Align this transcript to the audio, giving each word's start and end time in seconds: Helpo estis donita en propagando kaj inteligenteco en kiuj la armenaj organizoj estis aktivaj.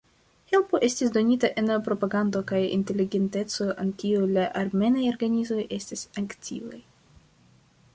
Helpo 0.51 0.79
estis 0.85 1.11
donita 1.17 1.51
en 1.63 1.69
propagando 1.89 2.41
kaj 2.53 2.61
inteligenteco 2.79 3.69
en 3.85 3.95
kiuj 4.05 4.25
la 4.39 4.49
armenaj 4.65 5.05
organizoj 5.15 5.63
estis 5.81 6.09
aktivaj. 6.27 6.85